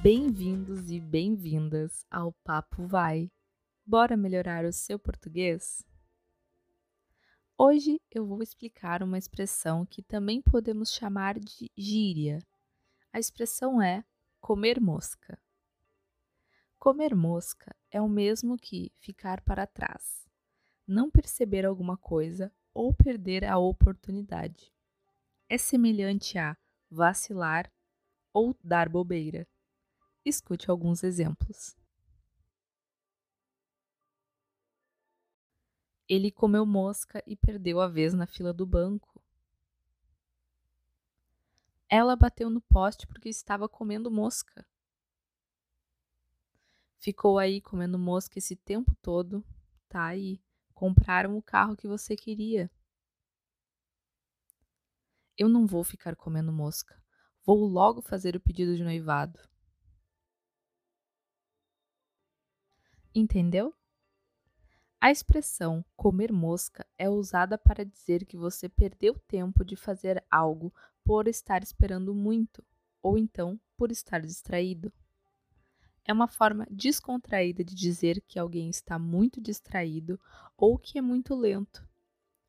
[0.00, 3.32] Bem-vindos e bem-vindas ao Papo Vai.
[3.84, 5.84] Bora melhorar o seu português?
[7.58, 12.38] Hoje eu vou explicar uma expressão que também podemos chamar de gíria.
[13.12, 14.04] A expressão é
[14.40, 15.36] comer mosca.
[16.78, 20.28] Comer mosca é o mesmo que ficar para trás,
[20.86, 24.72] não perceber alguma coisa ou perder a oportunidade.
[25.48, 26.56] É semelhante a
[26.88, 27.68] vacilar
[28.32, 29.44] ou dar bobeira.
[30.24, 31.76] Escute alguns exemplos.
[36.08, 39.22] Ele comeu mosca e perdeu a vez na fila do banco.
[41.88, 44.66] Ela bateu no poste porque estava comendo mosca.
[46.98, 49.44] Ficou aí comendo mosca esse tempo todo.
[49.88, 50.40] Tá aí.
[50.74, 52.70] Compraram o carro que você queria.
[55.36, 57.00] Eu não vou ficar comendo mosca.
[57.44, 59.38] Vou logo fazer o pedido de noivado.
[63.14, 63.74] Entendeu?
[65.00, 70.74] A expressão comer mosca é usada para dizer que você perdeu tempo de fazer algo
[71.04, 72.64] por estar esperando muito,
[73.00, 74.92] ou então por estar distraído.
[76.04, 80.20] É uma forma descontraída de dizer que alguém está muito distraído
[80.56, 81.86] ou que é muito lento.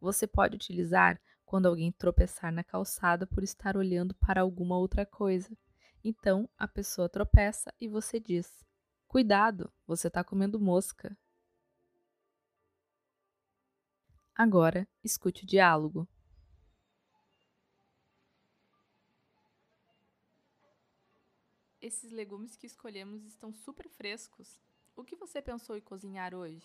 [0.00, 5.56] Você pode utilizar quando alguém tropeçar na calçada por estar olhando para alguma outra coisa.
[6.02, 8.64] Então a pessoa tropeça e você diz:
[9.12, 11.14] Cuidado, você está comendo mosca.
[14.34, 16.08] Agora, escute o diálogo.
[21.78, 24.58] Esses legumes que escolhemos estão super frescos.
[24.96, 26.64] O que você pensou em cozinhar hoje?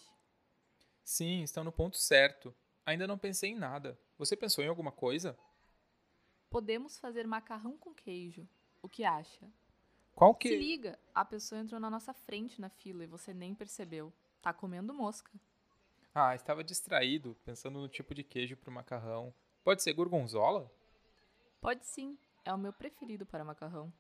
[1.04, 2.56] Sim, estão no ponto certo.
[2.86, 4.00] Ainda não pensei em nada.
[4.18, 5.38] Você pensou em alguma coisa?
[6.50, 8.48] Podemos fazer macarrão com queijo.
[8.82, 9.52] O que acha?
[10.18, 10.50] Qual que?
[10.50, 14.12] Se liga, a pessoa entrou na nossa frente na fila e você nem percebeu.
[14.42, 15.32] Tá comendo mosca.
[16.12, 19.32] Ah, estava distraído, pensando no tipo de queijo para o macarrão.
[19.64, 20.72] Pode ser gorgonzola?
[21.62, 23.94] Pode sim, é o meu preferido para macarrão.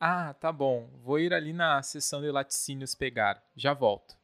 [0.00, 0.90] Ah, tá bom.
[1.04, 3.40] Vou ir ali na seção de laticínios pegar.
[3.54, 4.18] Já volto.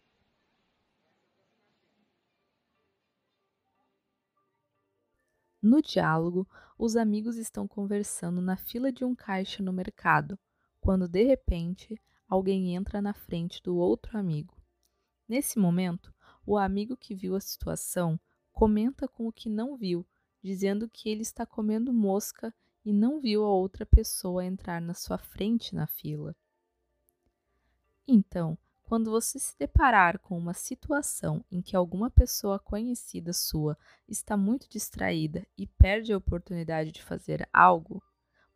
[5.62, 6.44] No diálogo,
[6.76, 10.37] os amigos estão conversando na fila de um caixa no mercado,
[10.82, 11.97] quando de repente
[12.28, 14.60] alguém entra na frente do outro amigo.
[15.28, 16.12] Nesse momento,
[16.44, 18.19] o amigo que viu a situação
[18.53, 20.04] comenta com o que não viu,
[20.42, 22.53] dizendo que ele está comendo mosca
[22.84, 26.34] e não viu a outra pessoa entrar na sua frente na fila.
[28.06, 33.78] Então, quando você se deparar com uma situação em que alguma pessoa conhecida sua
[34.09, 38.03] está muito distraída e perde a oportunidade de fazer algo,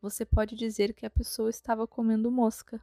[0.09, 2.81] você pode dizer que a pessoa estava comendo mosca.